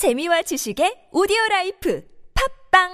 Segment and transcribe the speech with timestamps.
[0.00, 2.02] 재미와 지식의 오디오 라이프
[2.72, 2.88] 팝빵!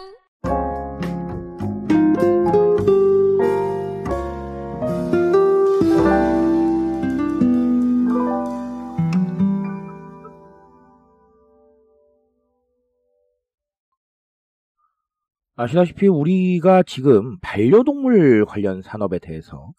[15.54, 19.70] 아시다시피 우리가 지금 반려동물 관련 산업에 대해서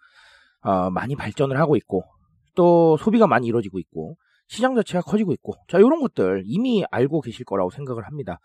[0.62, 2.06] 어, 많이 발전을 하고 있고
[2.56, 4.16] 또 소비가 많이 이루어지고 있고
[4.48, 8.40] 시장 자체가 커지고 있고 자 이런 것들 이미 알고 계실 거라고 생각을 합니다.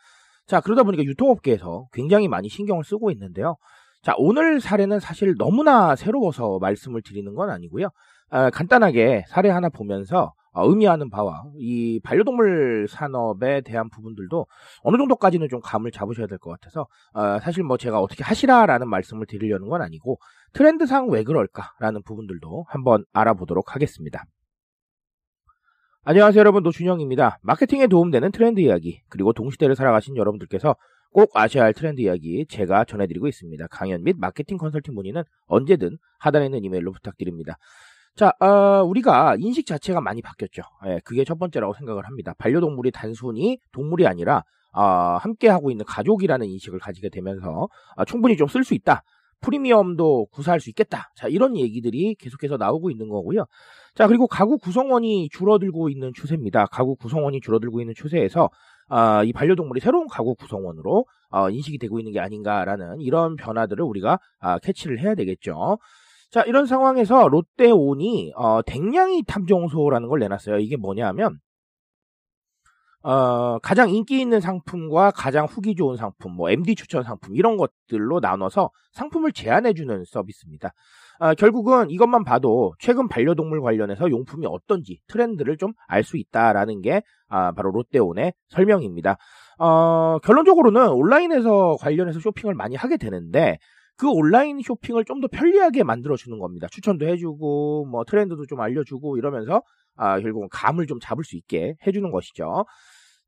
[0.46, 3.56] 자 그러다 보니까 유통업계에서 굉장히 많이 신경을 쓰고 있는데요.
[4.02, 7.88] 자 오늘 사례는 사실 너무나 새로워서 말씀을 드리는 건 아니고요.
[8.30, 14.46] 아, 간단하게 사례 하나 보면서 어, 의미하는 바와 이 반려동물 산업에 대한 부분들도
[14.82, 19.26] 어느 정도까지는 좀 감을 잡으셔야 될 것 같아서 어, 사실 뭐 제가 어떻게 하시라라는 말씀을
[19.26, 20.18] 드리려는 건 아니고
[20.52, 24.24] 트렌드상 왜 그럴까라는 부분들도 한번 알아보도록 하겠습니다.
[26.04, 27.38] 안녕하세요 여러분 노준영입니다.
[27.42, 30.74] 마케팅에 도움되는 트렌드 이야기 그리고 동시대를 살아가신 여러분들께서
[31.12, 33.68] 꼭 아셔야 할 트렌드 이야기 제가 전해드리고 있습니다.
[33.70, 37.56] 강연 및 마케팅 컨설팅 문의는 언제든 하단에 있는 이메일로 부탁드립니다.
[38.16, 40.62] 자, 어, 우리가 인식 자체가 많이 바뀌었죠.
[40.86, 42.34] 예, 그게 첫 번째라고 생각을 합니다.
[42.36, 44.42] 반려동물이 단순히 동물이 아니라
[44.74, 44.82] 어,
[45.20, 49.04] 함께 하고 있는 가족이라는 인식을 가지게 되면서 어, 충분히 좀 쓸 수 있다.
[49.42, 51.10] 프리미엄도 구사할 수 있겠다.
[51.16, 53.44] 자, 이런 얘기들이 계속해서 나오고 있는 거고요.
[53.94, 56.66] 자, 그리고 가구 구성원이 줄어들고 있는 추세입니다.
[56.66, 58.48] 가구 구성원이 줄어들고 있는 추세에서
[58.88, 64.18] 어, 이 반려동물이 새로운 가구 구성원으로 어, 인식이 되고 있는 게 아닌가라는 이런 변화들을 우리가
[64.40, 65.78] 아, 캐치를 해야 되겠죠.
[66.30, 70.58] 자, 이런 상황에서 롯데온이 어, 댕냥이 탐정소라는 걸 내놨어요.
[70.58, 71.38] 이게 뭐냐면
[73.02, 78.20] 어, 가장 인기 있는 상품과 가장 후기 좋은 상품, 뭐 MD 추천 상품 이런 것들로
[78.20, 80.72] 나눠서 상품을 제안해주는 서비스입니다.
[81.18, 87.02] 어, 결국은 이것만 봐도 최근 반려동물 관련해서 용품이 어떤지 트렌드를 좀 알 수 있다라는 게
[87.28, 89.16] 아, 바로 롯데온의 설명입니다.
[89.58, 93.58] 어, 결론적으로는 온라인에서 관련해서 쇼핑을 많이 하게 되는데
[93.96, 96.66] 그 온라인 쇼핑을 좀 더 편리하게 만들어주는 겁니다.
[96.70, 99.62] 추천도 해주고, 뭐, 트렌드도 좀 알려주고, 이러면서,
[99.96, 102.64] 아, 결국은 감을 좀 잡을 수 있게 해주는 것이죠.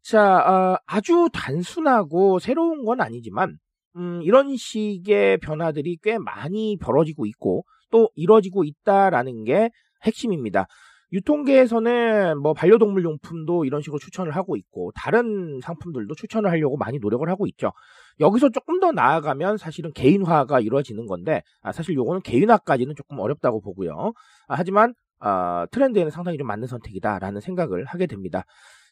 [0.04, 3.56] 자, 아, 아주 단순하고 새로운 건 아니지만,
[3.97, 9.70] 음, 이런 식의 변화들이 꽤 많이 벌어지고 있고, 또 이뤄지고 있다라는 게
[10.04, 10.66] 핵심입니다.
[11.12, 17.26] 유통계에서는 뭐 반려동물 용품도 이런 식으로 추천을 하고 있고 다른 상품들도 추천을 하려고 많이 노력을
[17.28, 17.71] 하고 있죠.
[18.19, 24.12] 여기서 조금 더 나아가면 사실은 개인화가 이루어지는 건데 아, 사실 요거는 개인화까지는 조금 어렵다고 보고요.
[24.48, 28.44] 아, 하지만 아, 트렌드에는 상당히 좀 맞는 선택이다라는 생각을 하게 됩니다.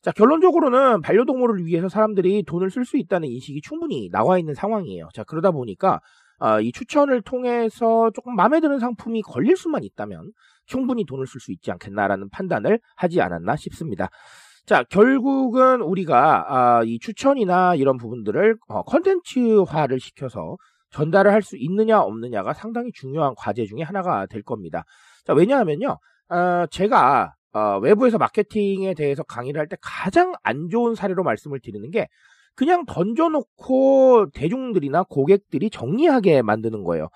[0.03, 5.09] 자 결론적으로는 반려동물을 위해서 사람들이 돈을 쓸 수 있다는 인식이 충분히 나와 있는 상황이에요.
[5.15, 6.01] 자 그러다 보니까
[6.41, 10.33] 어, 이 추천을 통해서 조금 마음에 드는 상품이 걸릴 수만 있다면
[10.67, 14.09] 충분히 돈을 쓸 수 있지 않겠나라는 판단을 하지 않았나 싶습니다.
[14.67, 20.57] 자, 결국은 우리가 아, 이 추천이나 이런 부분들을 어, 컨텐츠화를 시켜서
[20.91, 24.85] 전달을 할 수 있느냐 없느냐가 상당히 중요한 과제 중에 하나가 될 겁니다.
[25.25, 25.97] 자, 왜냐하면요,
[26.29, 31.91] 어, 제가 어, 외부에서 마케팅에 대해서 강의를 할 때 가장 안 좋은 사례로 말씀을 드리는
[31.91, 32.09] 게
[32.55, 37.09] 그냥 던져놓고 대중들이나 고객들이 정리하게 만드는 거예요.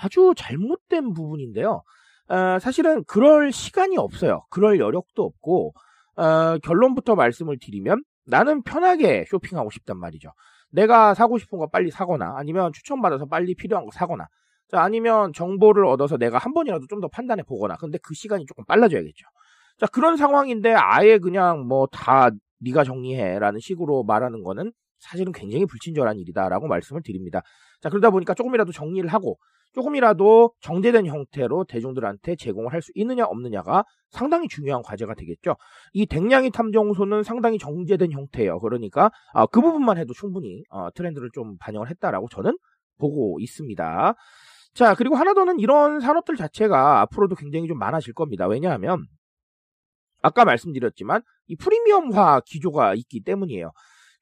[0.00, 1.82] 아주 잘못된 부분인데요.
[2.28, 4.42] 어, 사실은 그럴 시간이 없어요.
[4.50, 5.72] 그럴 여력도 없고
[6.16, 10.30] 어, 결론부터 말씀을 드리면 나는 편하게 쇼핑하고 싶단 말이죠.
[10.70, 14.26] 내가 사고 싶은 거 빨리 사거나 아니면 추천받아서 빨리 필요한 거 사거나
[14.70, 18.64] 자, 아니면 정보를 얻어서 내가 한 번이라도 좀 더 판단해 보거나 근데 그 시간이 조금
[18.66, 19.26] 빨라져야겠죠.
[19.78, 22.30] 자 그런 상황인데 아예 그냥 뭐 다
[22.60, 27.40] 네가 정리해라는 식으로 말하는 거는 사실은 굉장히 불친절한 일이다라고 말씀을 드립니다.
[27.80, 29.38] 자 그러다 보니까 조금이라도 정리를 하고
[29.74, 35.54] 조금이라도 정제된 형태로 대중들한테 제공을 할 수 있느냐 없느냐가 상당히 중요한 과제가 되겠죠.
[35.92, 38.58] 이 댕냥이 탐정소는 상당히 정제된 형태예요.
[38.60, 42.56] 그러니까 아, 그 부분만 해도 충분히 어, 트렌드를 좀 반영을 했다라고 저는
[42.98, 44.14] 보고 있습니다.
[44.74, 48.48] 자 그리고 하나 더는 이런 산업들 자체가 앞으로도 굉장히 좀 많아질 겁니다.
[48.48, 49.04] 왜냐하면
[50.22, 53.72] 아까 말씀드렸지만 이 프리미엄화 기조가 있기 때문이에요.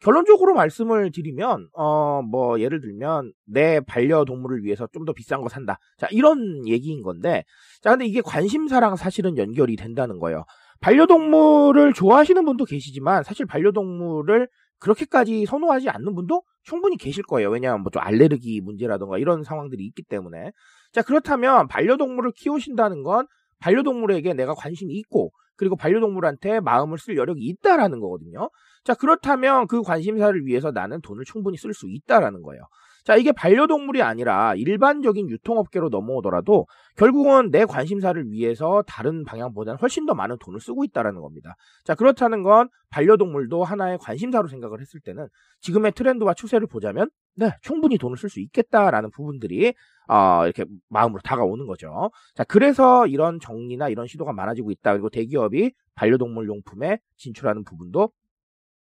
[0.00, 5.78] 결론적으로 말씀을 드리면 어 뭐 예를 들면 내 반려동물을 위해서 좀 더 비싼 거 산다.
[5.98, 7.44] 자, 이런 얘기인 건데
[7.82, 10.44] 자, 근데 이게 관심사랑 사실은 연결이 된다는 거예요.
[10.80, 14.48] 반려동물을 좋아하시는 분도 계시지만 사실 반려동물을
[14.78, 17.50] 그렇게까지 선호하지 않는 분도 충분히 계실 거예요.
[17.50, 20.50] 왜냐하면 뭐 좀 알레르기 문제라든가 이런 상황들이 있기 때문에.
[20.92, 23.26] 자, 그렇다면 반려동물을 키우신다는 건
[23.60, 28.50] 반려동물에게 내가 관심이 있고 그리고 반려동물한테 마음을 쓸 여력이 있다라는 거거든요.
[28.84, 32.62] 자, 그렇다면 그 관심사를 위해서 나는 돈을 충분히 쓸 수 있다라는 거예요.
[33.04, 36.66] 자, 이게 반려동물이 아니라 일반적인 유통업계로 넘어오더라도
[36.96, 41.54] 결국은 내 관심사를 위해서 다른 방향보다는 훨씬 더 많은 돈을 쓰고 있다라는 겁니다.
[41.84, 45.28] 자, 그렇다는 건 반려동물도 하나의 관심사로 생각을 했을 때는
[45.60, 49.74] 지금의 트렌드와 추세를 보자면 네, 충분히 돈을 쓸 수 있겠다라는 부분들이
[50.08, 52.10] 어, 이렇게 마음으로 다가오는 거죠.
[52.34, 54.92] 자, 그래서 이런 정리나 이런 시도가 많아지고 있다.
[54.92, 58.10] 그리고 대기업이 반려동물 용품에 진출하는 부분도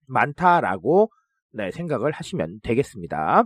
[0.07, 1.11] 많다라고
[1.53, 3.45] 네, 생각을 하시면 되겠습니다.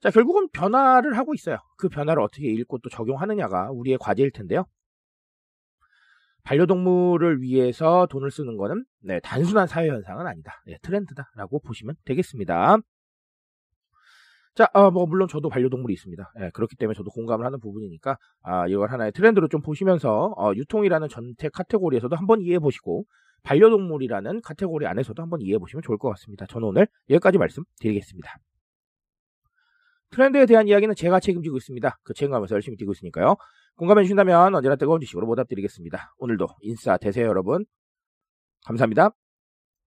[0.00, 1.58] 자, 결국은 변화를 하고 있어요.
[1.76, 4.64] 그 변화를 어떻게 읽고 또 적용하느냐가 우리의 과제일 텐데요.
[6.44, 10.62] 반려동물을 위해서 돈을 쓰는 거는 네, 단순한 사회 현상은 아니다.
[10.66, 12.78] 네, 트렌드다라고 보시면 되겠습니다.
[14.58, 16.32] 자, 어, 뭐 물론 저도 반려동물이 있습니다.
[16.34, 21.08] 네, 그렇기 때문에 저도 공감을 하는 부분이니까 아, 이걸 하나의 트렌드로 좀 보시면서 어, 유통이라는
[21.08, 23.04] 전체 카테고리에서도 한번 이해해 보시고
[23.44, 26.44] 반려동물이라는 카테고리 안에서도 한번 이해해 보시면 좋을 것 같습니다.
[26.46, 28.36] 저는 오늘 여기까지 말씀드리겠습니다.
[30.10, 31.96] 트렌드에 대한 이야기는 제가 책임지고 있습니다.
[32.02, 33.36] 그 책임감에서 열심히 뛰고 있으니까요.
[33.76, 36.14] 공감해 주신다면 언제나 뜨거운 지식으로 보답드리겠습니다.
[36.18, 37.64] 오늘도 인싸 되세요 여러분.
[38.66, 39.12] 감사합니다.